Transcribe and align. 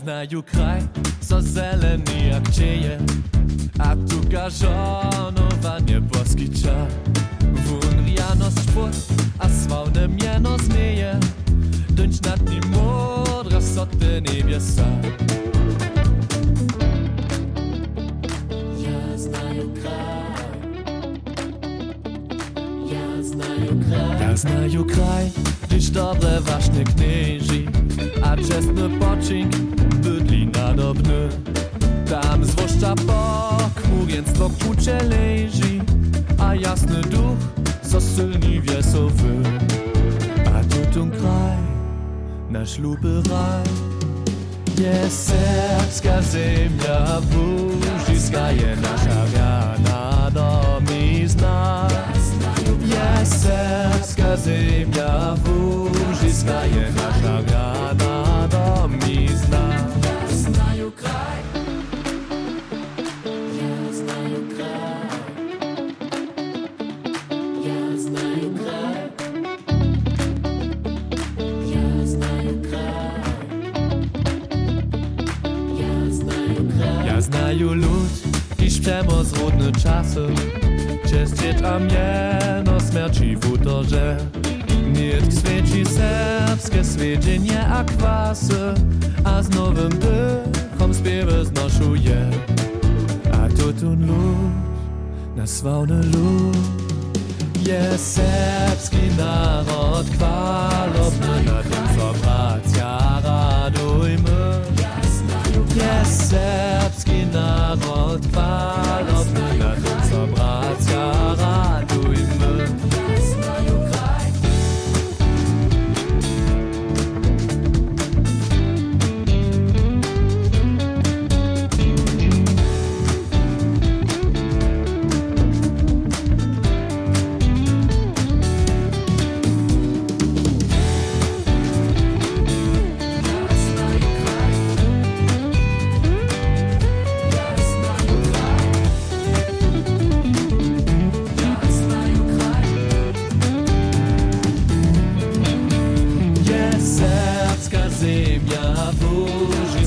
znaju 0.00 0.42
kraj, 0.42 0.80
so 1.20 1.40
zeleni 1.40 2.28
jak 2.32 2.50
dzieje. 2.50 2.98
A 3.78 3.96
tu 3.96 4.28
gażonowanie 4.28 6.00
boski 6.00 6.48
czar. 6.62 6.86
Wun 7.40 8.06
riano 8.06 8.50
sport, 8.50 8.96
a 9.38 9.48
sławne 9.48 10.08
miano 10.08 10.58
zmieje 10.58 11.20
Dąć 11.90 12.22
nad 12.22 12.50
nim 12.50 12.62
modra 12.70 13.60
soty 13.60 14.10
Kraj 23.30 24.20
Ja 24.20 24.36
znaju 24.36 24.84
kraj, 24.84 25.30
gdyż 25.62 25.90
dobre 25.90 26.40
ważne 26.40 26.84
knieży 26.84 27.64
A 28.22 28.36
czesny 28.36 28.90
poczink 29.00 29.56
bydli 30.02 30.46
nadobny 30.46 31.28
Tam 32.10 32.44
zwłaszcza 32.44 32.94
pochmurieństwo 32.94 34.50
kucze 34.64 34.98
leży 35.04 35.80
A 36.38 36.54
jasny 36.54 37.00
duch, 37.00 37.38
so 37.82 38.00
silni 38.00 38.60
wiesowy 38.60 39.42
A 40.46 40.64
tu 40.64 40.94
ten 40.94 41.10
kraj, 41.10 41.58
nasz 42.50 42.78
luby 42.78 43.22
raj. 43.30 43.64
Jest 44.80 45.26
serbska 45.26 46.22
ziemia, 46.22 47.20
wóżyska 47.20 48.52
je 48.52 48.76
nasza 48.76 49.26
wiana 49.26 49.39
wóżyska 56.50 56.64
je 56.64 56.92
nasza 56.92 57.42
wiana 57.42 58.48
domizna 58.48 59.68
Ja 60.04 60.36
znaju 60.36 60.90
kraj 60.90 61.40
Ja 63.60 63.92
znaju 63.92 64.48
kraj 64.56 65.08
Ja 67.66 67.98
znaju 67.98 68.54
kraj 68.54 69.02
Ja 71.72 72.06
znaju 72.06 72.62
kraj 72.70 73.22
Ja 75.80 76.10
znaju 76.10 76.70
kraj 76.78 77.58
Ja 77.58 77.72
lud, 77.74 78.10
iż 78.62 78.80
przemoc 78.80 79.32
rodne 79.32 79.72
czasy 79.72 80.26
dzieć 81.42 81.62
a 81.64 81.78
mieno 81.78 82.80
śmierci 82.90 83.36
w 83.36 83.52
utorze. 83.52 84.16
Nitk 84.86 85.32
świeci 85.38 85.84
serbskie 86.60 86.84
swiedzenie 86.84 87.66
a 87.66 87.84
kwasy 87.84 88.74
A 89.24 89.42
z 89.42 89.50
nowym 89.50 89.90
dychom 89.90 90.94
śpiewy 90.94 91.44
znoszuje. 91.44 92.30
A 93.32 93.48
tu 93.48 93.72
ten 93.72 94.06
lud, 94.06 94.52
na 95.36 95.46
sławny 95.46 95.94
lud 95.94 96.56
Jest 97.66 98.14
serbski 98.14 98.96
naród 99.18 100.06
chwalobny 100.14 101.44
Na 101.46 101.62
tym 101.62 101.98
co 101.98 102.12
bracia 102.20 103.20
radujmy 103.24 104.60
Jest 105.76 106.30
serbski 106.30 107.26
naród 107.32 108.26
chwalobny 108.26 108.79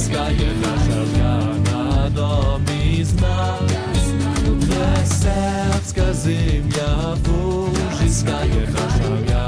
Wszystka 0.00 0.30
jedna 0.30 0.76
żargana 0.86 2.10
domizna 2.10 3.58
Dla 4.60 5.06
serbska 5.06 6.02
zimia 6.14 7.16
Wszystka 7.98 8.44
jedna 8.44 8.80
żargana 8.98 9.39